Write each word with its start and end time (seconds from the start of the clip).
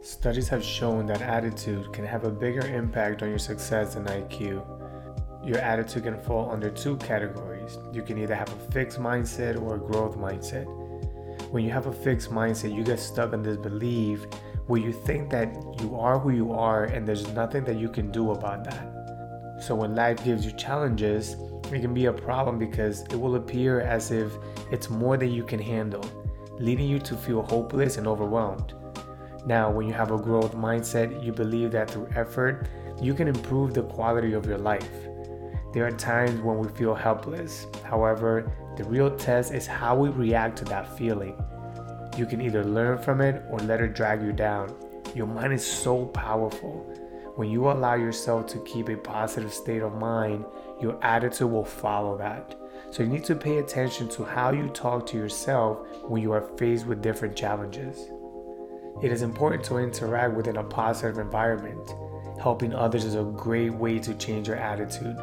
Studies 0.00 0.48
have 0.48 0.62
shown 0.62 1.06
that 1.06 1.22
attitude 1.22 1.92
can 1.92 2.06
have 2.06 2.22
a 2.22 2.30
bigger 2.30 2.64
impact 2.64 3.20
on 3.24 3.30
your 3.30 3.38
success 3.38 3.94
than 3.94 4.04
IQ. 4.04 4.64
Your 5.44 5.58
attitude 5.58 6.04
can 6.04 6.20
fall 6.20 6.50
under 6.52 6.70
two 6.70 6.96
categories. 6.98 7.76
You 7.92 8.02
can 8.02 8.16
either 8.16 8.36
have 8.36 8.48
a 8.48 8.72
fixed 8.72 9.00
mindset 9.00 9.60
or 9.60 9.74
a 9.74 9.78
growth 9.78 10.16
mindset. 10.16 10.66
When 11.50 11.64
you 11.64 11.72
have 11.72 11.86
a 11.88 11.92
fixed 11.92 12.30
mindset, 12.30 12.72
you 12.72 12.84
get 12.84 13.00
stuck 13.00 13.32
in 13.32 13.42
this 13.42 13.56
belief 13.56 14.24
where 14.68 14.80
you 14.80 14.92
think 14.92 15.30
that 15.30 15.52
you 15.80 15.98
are 15.98 16.16
who 16.16 16.30
you 16.30 16.52
are 16.52 16.84
and 16.84 17.06
there's 17.06 17.26
nothing 17.34 17.64
that 17.64 17.76
you 17.76 17.88
can 17.88 18.12
do 18.12 18.30
about 18.30 18.62
that. 18.64 19.58
So 19.66 19.74
when 19.74 19.96
life 19.96 20.24
gives 20.24 20.46
you 20.46 20.52
challenges, 20.52 21.34
it 21.72 21.80
can 21.80 21.92
be 21.92 22.06
a 22.06 22.12
problem 22.12 22.56
because 22.56 23.02
it 23.10 23.16
will 23.16 23.34
appear 23.34 23.80
as 23.80 24.12
if 24.12 24.32
it's 24.70 24.90
more 24.90 25.16
than 25.16 25.32
you 25.32 25.42
can 25.42 25.58
handle, 25.58 26.04
leading 26.60 26.88
you 26.88 27.00
to 27.00 27.16
feel 27.16 27.42
hopeless 27.42 27.96
and 27.96 28.06
overwhelmed. 28.06 28.74
Now, 29.48 29.70
when 29.70 29.86
you 29.86 29.94
have 29.94 30.10
a 30.10 30.18
growth 30.18 30.54
mindset, 30.54 31.24
you 31.24 31.32
believe 31.32 31.70
that 31.70 31.90
through 31.90 32.10
effort, 32.14 32.68
you 33.00 33.14
can 33.14 33.28
improve 33.28 33.72
the 33.72 33.82
quality 33.82 34.34
of 34.34 34.44
your 34.44 34.58
life. 34.58 34.90
There 35.72 35.86
are 35.86 35.90
times 35.90 36.42
when 36.42 36.58
we 36.58 36.68
feel 36.68 36.94
helpless. 36.94 37.66
However, 37.82 38.52
the 38.76 38.84
real 38.84 39.16
test 39.16 39.54
is 39.54 39.66
how 39.66 39.96
we 39.96 40.10
react 40.10 40.58
to 40.58 40.66
that 40.66 40.98
feeling. 40.98 41.34
You 42.14 42.26
can 42.26 42.42
either 42.42 42.62
learn 42.62 42.98
from 42.98 43.22
it 43.22 43.42
or 43.50 43.58
let 43.60 43.80
it 43.80 43.94
drag 43.94 44.20
you 44.20 44.32
down. 44.32 44.74
Your 45.14 45.26
mind 45.26 45.54
is 45.54 45.66
so 45.66 46.04
powerful. 46.04 46.84
When 47.36 47.48
you 47.48 47.70
allow 47.70 47.94
yourself 47.94 48.48
to 48.48 48.62
keep 48.64 48.90
a 48.90 48.98
positive 48.98 49.54
state 49.54 49.80
of 49.80 49.94
mind, 49.94 50.44
your 50.78 51.02
attitude 51.02 51.50
will 51.50 51.64
follow 51.64 52.18
that. 52.18 52.54
So 52.90 53.02
you 53.02 53.08
need 53.08 53.24
to 53.24 53.34
pay 53.34 53.56
attention 53.58 54.10
to 54.10 54.26
how 54.26 54.52
you 54.52 54.68
talk 54.68 55.06
to 55.06 55.16
yourself 55.16 55.86
when 56.02 56.20
you 56.20 56.32
are 56.32 56.54
faced 56.58 56.84
with 56.84 57.00
different 57.00 57.34
challenges. 57.34 58.10
It 59.00 59.12
is 59.12 59.22
important 59.22 59.62
to 59.66 59.78
interact 59.78 60.34
within 60.34 60.56
a 60.56 60.64
positive 60.64 61.18
environment. 61.18 61.94
Helping 62.40 62.74
others 62.74 63.04
is 63.04 63.14
a 63.14 63.22
great 63.22 63.70
way 63.70 64.00
to 64.00 64.12
change 64.14 64.48
your 64.48 64.56
attitude. 64.56 65.16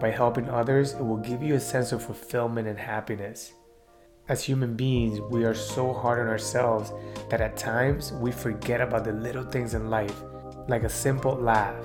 By 0.00 0.10
helping 0.10 0.48
others, 0.48 0.94
it 0.94 1.04
will 1.04 1.18
give 1.18 1.42
you 1.42 1.54
a 1.54 1.60
sense 1.60 1.92
of 1.92 2.02
fulfillment 2.02 2.68
and 2.68 2.78
happiness. 2.78 3.52
As 4.30 4.42
human 4.42 4.76
beings, 4.76 5.20
we 5.20 5.44
are 5.44 5.54
so 5.54 5.92
hard 5.92 6.20
on 6.20 6.26
ourselves 6.26 6.94
that 7.28 7.42
at 7.42 7.58
times 7.58 8.12
we 8.14 8.32
forget 8.32 8.80
about 8.80 9.04
the 9.04 9.12
little 9.12 9.44
things 9.44 9.74
in 9.74 9.90
life, 9.90 10.22
like 10.66 10.84
a 10.84 10.88
simple 10.88 11.34
laugh. 11.34 11.76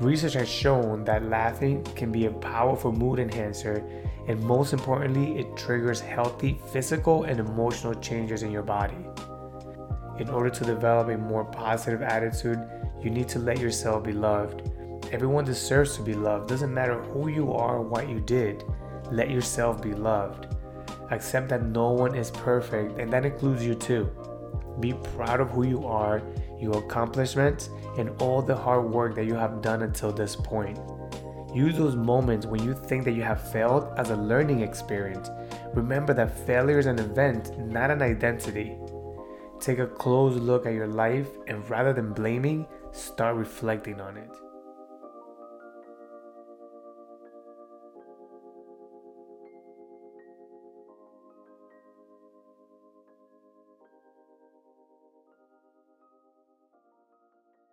Research 0.00 0.34
has 0.34 0.48
shown 0.48 1.04
that 1.04 1.28
laughing 1.28 1.84
can 1.94 2.10
be 2.10 2.26
a 2.26 2.30
powerful 2.30 2.90
mood 2.90 3.20
enhancer, 3.20 3.84
and 4.26 4.42
most 4.42 4.72
importantly, 4.72 5.38
it 5.38 5.56
triggers 5.56 6.00
healthy 6.00 6.58
physical 6.72 7.22
and 7.22 7.38
emotional 7.38 7.94
changes 7.94 8.42
in 8.42 8.50
your 8.50 8.64
body. 8.64 9.06
In 10.18 10.28
order 10.30 10.50
to 10.50 10.64
develop 10.64 11.08
a 11.08 11.18
more 11.18 11.44
positive 11.44 12.02
attitude, 12.02 12.58
you 13.02 13.10
need 13.10 13.28
to 13.28 13.38
let 13.38 13.60
yourself 13.60 14.04
be 14.04 14.12
loved. 14.12 14.70
Everyone 15.12 15.44
deserves 15.44 15.94
to 15.96 16.02
be 16.02 16.14
loved. 16.14 16.48
Doesn't 16.48 16.72
matter 16.72 17.00
who 17.02 17.28
you 17.28 17.52
are 17.52 17.76
or 17.76 17.82
what 17.82 18.08
you 18.08 18.20
did. 18.20 18.64
Let 19.12 19.30
yourself 19.30 19.82
be 19.82 19.94
loved. 19.94 20.54
Accept 21.10 21.48
that 21.50 21.62
no 21.62 21.90
one 21.90 22.14
is 22.14 22.30
perfect, 22.30 22.98
and 22.98 23.12
that 23.12 23.24
includes 23.24 23.64
you 23.64 23.74
too. 23.74 24.10
Be 24.80 24.94
proud 24.94 25.40
of 25.40 25.50
who 25.50 25.64
you 25.64 25.86
are, 25.86 26.22
your 26.58 26.78
accomplishments, 26.78 27.70
and 27.98 28.10
all 28.20 28.42
the 28.42 28.56
hard 28.56 28.90
work 28.90 29.14
that 29.14 29.26
you 29.26 29.34
have 29.34 29.62
done 29.62 29.82
until 29.82 30.12
this 30.12 30.34
point. 30.34 30.78
Use 31.54 31.76
those 31.76 31.96
moments 31.96 32.44
when 32.44 32.62
you 32.62 32.74
think 32.74 33.04
that 33.04 33.12
you 33.12 33.22
have 33.22 33.50
failed 33.52 33.92
as 33.96 34.10
a 34.10 34.16
learning 34.16 34.60
experience. 34.60 35.30
Remember 35.74 36.12
that 36.12 36.46
failure 36.46 36.78
is 36.78 36.86
an 36.86 36.98
event, 36.98 37.56
not 37.58 37.90
an 37.90 38.02
identity. 38.02 38.76
Take 39.60 39.78
a 39.78 39.86
close 39.86 40.36
look 40.36 40.66
at 40.66 40.74
your 40.74 40.86
life 40.86 41.28
and 41.46 41.68
rather 41.68 41.92
than 41.92 42.12
blaming, 42.12 42.66
start 42.92 43.36
reflecting 43.36 44.00
on 44.00 44.16
it. 44.16 44.30